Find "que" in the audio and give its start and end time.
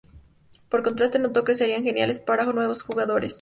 1.43-1.53